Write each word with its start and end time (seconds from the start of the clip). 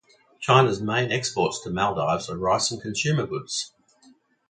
China's 0.39 0.81
main 0.81 1.11
exports 1.11 1.61
to 1.61 1.69
Maldives 1.69 2.27
are 2.27 2.35
rice 2.35 2.71
and 2.71 2.81
consumer 2.81 3.27
goods. 3.27 3.71